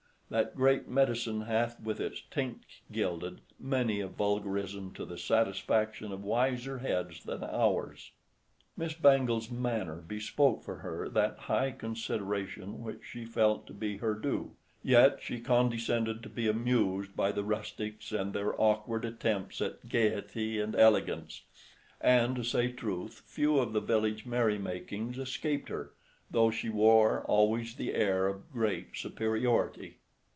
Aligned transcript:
That 0.31 0.55
great 0.55 0.87
medicine 0.87 1.41
hath 1.41 1.77
With 1.83 1.99
its 1.99 2.21
tinct 2.31 2.79
gilded— 2.89 3.41
many 3.59 3.99
a 3.99 4.07
vulgarism 4.07 4.93
to 4.93 5.03
the 5.03 5.17
satisfaction 5.17 6.13
of 6.13 6.23
wiser 6.23 6.77
heads 6.77 7.21
than 7.25 7.43
ours. 7.43 8.11
Miss 8.77 8.93
Bangle's 8.93 9.51
manner 9.51 9.97
bespoke 9.97 10.63
for 10.63 10.75
her 10.75 11.09
that 11.09 11.37
high 11.37 11.71
consideration 11.71 12.81
which 12.81 13.01
she 13.03 13.25
felt 13.25 13.67
to 13.67 13.73
be 13.73 13.97
her 13.97 14.13
due. 14.13 14.55
Yet 14.81 15.21
she 15.21 15.41
condescended 15.41 16.23
to 16.23 16.29
be 16.29 16.47
amused 16.47 17.13
by 17.13 17.33
the 17.33 17.43
rustics 17.43 18.13
and 18.13 18.31
their 18.31 18.53
awkward 18.57 19.03
attempts 19.03 19.59
at 19.59 19.89
gaiety 19.89 20.61
and 20.61 20.77
elegance; 20.77 21.41
and, 21.99 22.37
to 22.37 22.43
say 22.45 22.71
truth, 22.71 23.21
few 23.25 23.59
of 23.59 23.73
the 23.73 23.81
village 23.81 24.25
merry 24.25 24.57
makings 24.57 25.17
escaped 25.17 25.67
her, 25.67 25.91
though 26.31 26.49
she 26.51 26.69
wore 26.69 27.25
always 27.25 27.75
the 27.75 27.93
air 27.93 28.27
of 28.29 28.49
great 28.49 28.95
superiority. 28.95 29.97